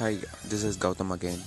Hi 0.00 0.18
this 0.50 0.64
is 0.66 0.76
Gautham 0.82 1.12
again 1.14 1.40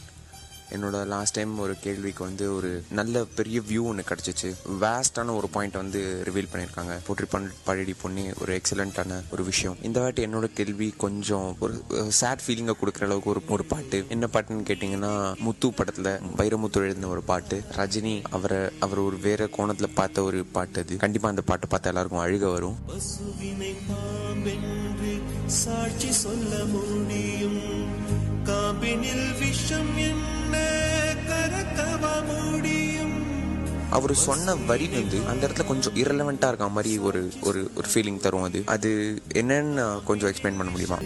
என்னோடய 0.76 1.06
last 1.11 1.35
time 1.35 1.52
ஒரு 1.64 1.73
கேள்விக்கு 1.84 2.22
வந்து 2.23 2.46
ஒரு 2.56 2.70
நல்ல 2.98 3.22
பெரிய 3.38 3.58
வியூ 3.70 3.81
ஒன்று 3.90 4.04
கிடச்சிச்சு. 4.10 4.50
வேஸ்டான 4.81 5.35
ஒரு 5.38 5.47
பாயிண்ட் 5.55 5.75
வந்து 5.79 5.99
ரிவீல் 6.27 6.49
பண்ணியிருக்காங்க. 6.51 6.93
போற்றி 7.07 7.25
பண் 7.33 7.47
பழடி 7.67 7.93
பொண்ணி 8.01 8.23
ஒரு 8.41 8.51
எக்ஸலண்ட்டான 8.57 9.19
ஒரு 9.31 9.43
விஷயம். 9.43 9.77
இந்த 9.87 9.99
வாட்டி 9.99 10.25
என்னோட 10.27 10.47
கேள்வி 10.59 10.87
கொஞ்சம் 11.03 11.47
ஒரு 11.59 11.75
சேட் 12.19 12.43
ஃபீலிங்கை 12.45 12.75
கொடுக்குற 12.81 13.07
அளவுக்கு 13.07 13.32
ஒரு 13.34 13.41
ஒரு 13.55 13.66
பாட்டு. 13.73 14.00
என்ன 14.16 14.29
பாட்டுன்னு 14.34 14.68
கேட்டிங்கன்னா 14.71 15.13
முத்து 15.45 15.73
படத்தில் 15.79 16.11
வைரமுத்து 16.41 16.81
எழுதின 16.86 17.11
ஒரு 17.15 17.23
பாட்டு. 17.31 17.59
ரஜினி 17.77 18.15
அவரை 18.38 18.61
அவர் 18.79 19.02
ஒரு 19.07 19.20
வேற 19.27 19.47
கோணத்தில் 19.57 19.95
பார்த்த 19.99 20.23
ஒரு 20.29 20.41
பாட்டு 20.57 20.79
அது. 20.83 20.97
கண்டிப்பாக 21.05 21.36
அந்த 21.36 21.45
பாட்டை 21.52 21.68
பார்த்தா 21.73 21.93
எல்லாருக்கும் 21.93 22.25
அழுக 22.25 22.52
வரும். 22.57 22.77
சாட்சி 25.61 26.11
சொல்ல 26.25 26.63
முடியும். 26.75 27.70
காம்பினில் 28.92 29.28
விஷம் 29.40 29.91
என்ன 29.98 30.55
கரக்கவா 31.27 32.13
முடியும்? 32.30 33.13
அவர் 33.90 34.13
சொன்ன 34.13 34.55
வரி 34.55 34.88
வந்து 34.88 35.18
அந்த 35.27 35.48
இடத்துல 35.48 35.66
கொஞ்சம் 35.66 35.95
இரலவெண்ட்டாக 35.95 36.48
இருக்க 36.48 36.68
மாதிரி 36.70 36.98
ஒரு 36.98 37.32
ஒரு 37.41 37.72
ஒரு 37.76 37.88
ஃபீலிங் 37.94 38.18
தரும் 38.18 38.44
அது. 38.44 38.63
அது 38.66 39.22
என்னன்னு 39.34 40.04
கொஞ்சம் 40.04 40.32
எக்ஸ்பிளைன் 40.32 40.58
பண்ண 40.59 40.70
முடியுமா? 40.70 40.98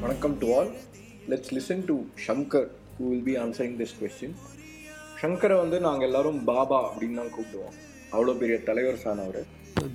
வணக்கம் 0.00 0.38
to 0.38 0.58
all 0.58 0.70
let's 1.28 1.52
listen 1.58 1.84
to 1.84 1.96
Shankar 2.26 2.68
who 2.98 3.06
will 3.12 3.24
be 3.28 3.36
answering 3.44 3.78
this 3.78 3.92
question. 4.02 4.32
ஷங்கரை 5.22 5.56
வந்து 5.56 5.80
நாங்கள் 5.80 6.08
எல்லாரும் 6.08 6.44
பாபா 6.44 6.78
அப்படின்னு 6.88 7.14
தான் 7.14 7.34
கூப்பிடுவோம். 7.38 7.76
அவ்வளோ 8.12 8.38
பெரிய 8.38 8.58
தலைவர் 8.58 9.00
ஃபேன் 9.04 9.22
அவர் 9.26 9.46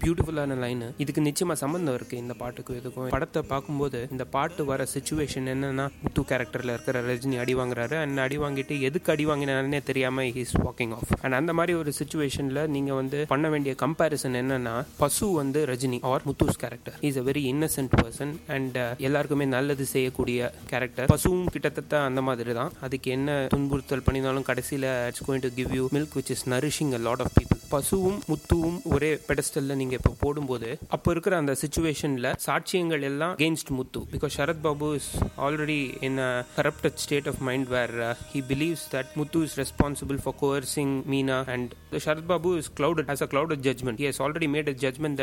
பியூட்டிஃபுல்லான 0.03 0.57
லைனு 0.63 0.87
இதுக்கு 0.97 1.21
நிச்சயமா 1.21 1.55
சம்மந்தம் 1.63 1.95
இருக்கு 1.95 2.15
இந்த 2.17 2.33
பாட்டுக்கும் 2.33 2.77
இதுக்கும். 2.79 3.09
படத்தை 3.15 3.41
பார்க்கும்போது 3.41 4.07
இந்த 4.11 4.25
பாட்டு 4.35 4.65
வர 4.65 4.85
சுச்சுவேஷன் 4.93 5.47
என்னன்னா 5.53 5.85
முத்து 6.03 6.21
கேரக்டர்ல 6.21 6.73
இருக்கிற 6.75 7.01
ரஜினி 7.01 7.39
அடி 7.39 7.55
வாங்குறாரு. 7.55 7.95
அண்ட் 8.03 8.19
அடி 8.25 8.37
வாங்கிட்டு 8.37 8.79
எதுக்கு 8.81 9.11
அடி 9.11 9.25
வாங்கினாருன்னே 9.25 9.83
தெரியாம 9.83 10.25
ஹீஸ் 10.37 10.53
வாக்கிங் 10.65 10.93
ஆஃப் 10.97 11.11
அண்ட் 11.21 11.33
அந்த 11.33 11.53
மாதிரி 11.53 11.75
ஒரு 11.77 11.93
சுச்சுவேஷன்ல 11.99 12.67
நீங்க 12.67 12.93
வந்து 12.93 13.19
பண்ண 13.27 13.49
வேண்டிய 13.49 13.75
கம்பேரிசன் 13.83 14.37
என்னன்னா 14.41 14.75
பசு 14.97 15.29
வந்து 15.31 15.65
Rajini 15.65 15.99
or 16.11 16.25
Muthu's 16.25 16.59
character 16.63 16.97
is 17.09 17.17
a 17.17 17.21
very 17.21 17.43
innocent 17.53 17.95
person 18.01 18.33
and 18.47 18.77
எல்லாருக்குமே 19.07 19.45
நல்லது 19.55 19.85
செய்யக்கூடிய 19.85 20.39
கேரக்டர் 20.67 21.11
பசுவும் 21.13 21.45
கிட்டத்தட்ட 21.45 22.03
அந்த 22.09 22.21
மாதிரி 22.21 22.53
தான் 22.53 22.71
அதுக்கு 22.81 23.11
என்ன 23.11 23.39
துன்புறுத்தல் 23.55 24.05
பண்ணினாலும் 24.09 24.47
கடைசியில் 24.51 24.89
it's 25.07 25.25
going 25.29 25.45
to 25.47 25.51
give 25.59 25.73
you 25.79 25.87
milk 25.97 26.17
which 26.19 26.33
is 26.37 26.45
nourishing 26.49 26.93
a 26.93 27.01
lot 27.07 27.25
of 27.25 27.35
people 27.39 27.60
பசுவும் 27.73 28.19
முத்துவும் 28.31 28.79
ஒரே 28.93 29.11
பெடஸ்டல்ல 29.29 29.75
நீங்க 29.81 29.95
இப்போ 29.99 30.13
போடும்போது 30.19 30.69
அப்போ 30.95 31.11
இருக்கிற 31.15 31.37
அந்த 31.41 31.55
சுச்சுவேஷன்ல 31.63 32.27
சாட்சியங்கள் 32.45 33.05
எல்லாம் 33.09 33.33
against 33.37 33.71
Muthu. 33.79 34.01
Because 34.13 34.35
Sarath 34.37 34.63
Babu 34.67 34.87
is 34.99 35.09
already 35.47 35.79
in 36.03 36.19
a 36.27 36.31
corrupted 36.57 36.99
state 37.05 37.29
of 37.33 37.41
mind 37.49 37.69
where 37.75 37.93
he 38.33 38.41
believes 38.51 38.85
that 38.95 39.11
Muthu 39.21 39.43
is 39.47 39.57
responsible 39.63 40.19
for 40.23 40.37
coercing 40.41 40.95
Meena 41.13 41.39
and 41.55 41.71
Sarath 42.05 42.27
Babu 42.33 42.51
is 42.61 42.71
cloud 42.79 43.09
as 43.13 43.21
a 43.21 43.29
cloud 43.31 43.57
judgment 43.67 43.99
he 44.01 44.05
has 44.09 44.19
already 44.25 44.47
made 44.55 44.69
a 44.73 44.75
judgment 44.83 45.17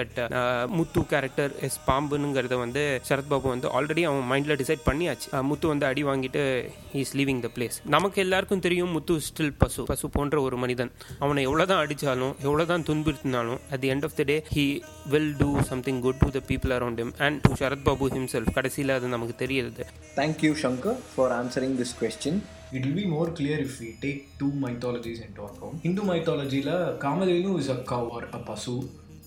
Muthu 0.79 1.01
character 1.13 1.53
is 1.67 1.79
பாம்புங்கிறத 1.87 2.57
வந்து 2.65 2.83
சரத் 3.09 3.31
பாபு 3.33 3.47
வந்து 3.49 3.69
already 3.79 4.03
அவன் 4.11 4.27
மைண்ட்ல 4.33 4.57
decide 4.61 4.83
பண்ணியாச்சு. 4.89 5.27
Uh, 5.33 5.43
முத்து 5.51 5.67
வந்து 5.69 5.87
அடி 5.87 6.03
வாங்கிட்டு 6.05 6.43
is 6.93 7.15
leaving 7.17 7.41
the 7.45 7.49
place 7.55 7.77
நமக்கு 7.95 8.19
எல்லாருக்கும் 8.25 8.65
தெரியும் 8.67 8.93
முத்து 8.97 9.15
ஸ்டில் 9.29 9.55
பசு. 9.59 9.83
பசு 9.85 10.07
போன்ற 10.17 10.41
ஒரு 10.41 10.57
மனிதன். 10.57 10.91
அவனை 11.19 11.43
எவ்வளவுதான் 11.43 11.81
அடிச்சாலும் 12.39 12.47
எவ்வளவுதான் 12.47 12.85
துன்புறுத்தினாலும் 12.89 13.61
at 13.75 13.81
the 13.83 13.91
end 13.95 14.05
of 14.09 14.13
the 14.19 14.25
day 14.31 14.39
he 14.57 14.67
will 15.13 15.31
do 15.45 15.51
something 15.71 15.97
good 16.01 16.19
to 16.25 16.29
the 16.37 16.43
people 16.51 16.73
around 16.77 16.99
him 17.03 17.11
and 17.27 17.43
to 17.45 17.51
Sarath 17.61 17.85
Babu 17.89 18.09
himself 18.19 18.49
கடைசியில் 18.59 18.95
அது 18.97 19.09
நமக்கு 19.15 19.35
தெரியுது 19.45 19.87
thank you 20.21 20.53
Shankar 20.63 21.01
for 21.15 21.35
answering 21.41 21.77
this 21.83 21.97
question 22.03 22.41
It 22.71 22.83
will 22.85 22.97
be 22.97 23.05
more 23.07 23.29
clear 23.37 23.59
if 23.59 23.75
we 23.83 23.91
take 24.03 24.19
two 24.41 24.49
mythologies 24.65 25.21
into 25.27 25.43
account. 25.43 25.77
Hindu 25.85 26.03
mythology, 26.03 26.59
la 26.63 26.75
Kamadhenu 27.05 27.53
is 27.63 27.69
a 27.71 27.79
cow 27.93 28.03
or 28.17 28.25
a 28.39 28.41
pasu. 28.49 28.75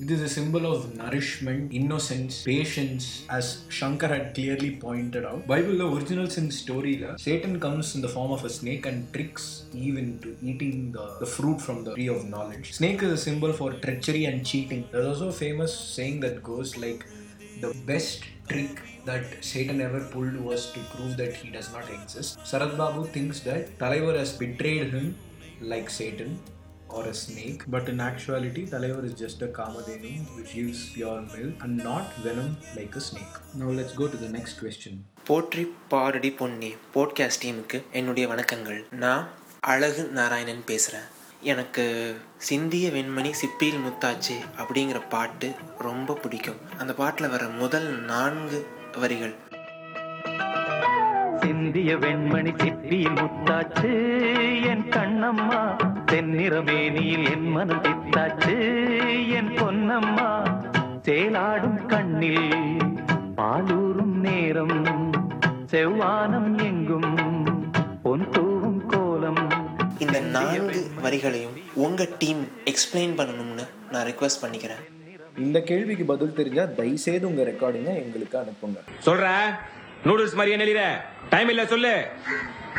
It 0.04 0.10
is 0.10 0.22
a 0.24 0.28
symbol 0.28 0.66
of 0.66 0.96
nourishment, 0.98 1.72
innocence, 1.72 2.42
patience, 2.44 3.24
as 3.30 3.66
Shankar 3.70 4.08
had 4.10 4.34
clearly 4.34 4.72
pointed 4.78 5.24
out. 5.24 5.46
Bible, 5.46 5.96
original 5.96 6.28
sin 6.28 6.50
story, 6.50 6.98
la, 6.98 7.18
Satan 7.18 7.60
comes 7.60 7.94
in 7.94 8.02
the 8.02 8.10
form 8.10 8.32
of 8.32 8.44
a 8.44 8.50
snake 8.50 8.88
and 8.88 9.14
tricks 9.14 9.66
Eve 9.76 10.00
into 10.00 10.36
eating 10.42 10.92
the, 10.92 11.18
the 11.20 11.28
fruit 11.28 11.62
from 11.62 11.84
the 11.84 11.94
tree 11.94 12.08
of 12.08 12.28
knowledge. 12.28 12.74
Snake 12.74 13.04
is 13.04 13.12
a 13.12 13.18
symbol 13.18 13.54
for 13.54 13.74
treachery 13.74 14.26
and 14.26 14.44
cheating. 14.44 14.90
There's 14.92 15.06
also 15.06 15.28
a 15.28 15.32
famous 15.32 15.72
saying 15.80 16.22
that 16.22 16.42
goes 16.42 16.78
like, 16.78 17.06
the 17.60 17.72
best 17.86 18.24
trick 18.50 18.82
that 19.06 19.24
Satan 19.42 19.82
ever 19.82 20.00
pulled 20.06 20.36
was 20.36 20.72
to 20.72 20.80
prove 20.96 21.16
that 21.18 21.36
he 21.36 21.52
does 21.52 21.72
not 21.72 21.88
exist. 21.92 22.40
Sarad 22.40 22.76
Babu 22.76 23.06
thinks 23.06 23.42
that 23.42 23.78
Talaivar 23.78 24.18
has 24.18 24.36
betrayed 24.36 24.90
him 24.90 25.16
like 25.62 25.92
Satan 25.92 26.40
or 26.92 27.04
a 27.06 27.14
snake, 27.16 27.64
but 27.68 27.88
in 27.88 28.00
actuality, 28.02 28.66
Talaivar 28.68 29.04
is 29.04 29.14
just 29.16 29.42
a 29.42 29.50
Kamadhenu 29.50 30.12
which 30.36 30.54
gives 30.54 30.90
pure 30.90 31.22
milk 31.30 31.64
and 31.64 31.78
not 31.80 32.14
venom 32.18 32.50
like 32.76 32.96
a 32.96 33.02
snake. 33.02 33.36
Now 33.54 33.70
let's 33.72 33.94
go 33.94 34.08
to 34.08 34.18
the 34.18 34.32
next 34.32 34.56
question. 34.62 34.94
போற்றி 35.28 35.64
பாரடி 35.92 36.30
Ponni 36.38 36.70
podcast 36.94 37.42
டீமுக்கு 37.44 37.78
என்னுடைய 38.00 38.26
வணக்கங்கள் 38.32 38.80
நான் 39.04 39.26
அழகு 39.64 40.04
நாராயணன் 40.18 40.64
பேசுகிறேன் 40.70 41.10
எனக்கு 41.52 41.84
சிந்திய 42.48 42.88
வெண்மணி 42.96 43.32
சிப்பியில் 43.42 43.84
முத்தாச்சு 43.86 44.38
அப்படிங்கிற 44.62 45.02
பாட்டு 45.14 45.50
ரொம்ப 45.88 46.18
பிடிக்கும் 46.24 46.60
அந்த 46.82 46.96
பாட்டில் 47.02 47.32
வர 47.36 47.46
முதல் 47.62 47.88
நான்கு 48.12 48.60
வரிகள் 49.04 49.36
சிந்திய 51.44 51.92
வெண்மணி 52.04 52.54
சிப்பியில் 52.64 53.18
முத்தாச்சு 53.22 53.92
என் 54.72 54.88
கண்ணம்மா 54.96 55.62
தென்னிறமேனியில் 56.12 57.32
என் 57.32 57.48
மனம் 57.48 57.84
என் 59.30 59.58
பொன்னம்மா 59.58 60.60
சேலாடும் 61.02 61.86
கண்ணில் 61.86 62.78
பாலூரும் 63.38 64.20
நேரம். 64.20 65.12
செவ்வானம் 65.72 66.64
எங்கும் 66.64 67.72
பொன் 68.04 68.30
தூவும் 68.30 68.86
கோலம். 68.86 69.50
இந்த 70.00 70.20
நான்கு 70.20 70.92
வரிகளையும் 71.04 71.62
உங்கள் 71.74 72.10
டீம் 72.20 72.48
எக்ஸ்பிளைன் 72.66 73.20
பண்ணணும்னு 73.20 73.68
நான் 73.92 74.06
ரெக்வஸ்ட் 74.06 74.44
பண்ணிக்கிறேன். 74.46 74.82
இந்த 75.38 75.62
கேள்விக்கு 75.62 76.06
பதில் 76.06 76.34
தெரிஞ்சா 76.34 76.64
தயவுசெய்து 76.64 77.28
உங்கள் 77.28 77.54
ரெக்கார்டிங்கை 77.54 77.96
எங்களுக்கு 77.96 78.38
அனுப்புங்க. 78.38 78.80
சொல்ற? 79.06 79.30
நூடுல்ஸ் 80.04 80.34
மாதிரியே 80.34 80.58
நெளிற. 80.64 80.88
டைம் 81.30 81.50
இல்ல 81.50 81.66
சொல்லு. 81.66 82.06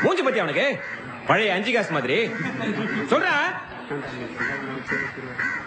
மூஞ்சி 0.03 0.23
பத்தி 0.23 0.39
அவனுக்கு. 0.39 0.79
பழைய 1.29 1.55
அஞ்சு 1.57 1.71
காசு 1.75 1.93
மாதிரி. 1.97 2.17
சொல்ற? 3.13 3.29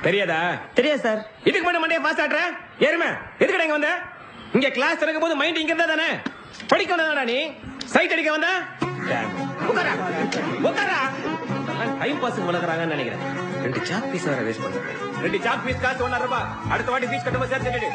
தெரியாதா? 0.06 0.40
தெரியாது 0.78 1.02
சார். 1.06 1.22
இதுக்கு 1.50 1.66
மட்டும் 1.66 1.84
மண்டைய 1.84 2.00
பாஸ் 2.06 2.22
ஆட்ற 2.24 2.40
ஏறுமே. 2.88 3.10
எதுக்கடா 3.44 3.66
இங்க 3.68 3.78
வந்த? 3.80 3.92
இங்க 4.56 4.70
கிளாஸ் 4.78 5.00
திறக்கும் 5.02 5.26
போது 5.26 5.36
மைண்ட் 5.42 5.62
இங்க 5.62 5.74
இருந்தா 5.74 5.88
தானே? 5.94 6.10
படிக்க 6.72 6.92
வந்ததாடா 6.96 7.24
நீ. 7.32 7.38
சைட் 7.94 8.14
அடிக்க 8.16 8.32
வந்தா? 8.38 8.54
உட்காரா 9.70 9.94
உட்காரா 10.70 11.00
டைம் 12.02 12.20
பாஸ் 12.24 12.40
வளர்க்குறாங்கன்னு 12.50 12.96
நினைக்கிறேன். 12.96 13.24
ரெண்டு 13.66 13.80
சாக் 13.90 14.10
பீஸ் 14.12 14.28
வேற 14.30 14.42
வேஸ்ட் 14.48 14.64
பண்ண 14.66 15.22
ரெண்டு 15.26 15.40
சாக் 15.46 15.66
பீஸ் 15.66 15.84
காசு 15.86 16.04
ஒன்னா 16.08 16.20
ரூபாய். 16.26 16.48
அடுத்த 16.74 16.92
வாட்டி 16.92 17.08
பீஸ் 17.14 17.26
கட்டும்போது 17.26 17.54
சேர்த்து 17.54 17.90